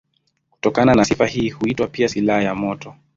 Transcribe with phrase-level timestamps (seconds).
[0.51, 2.95] Kutokana na sifa hii huitwa pia silaha ya moto.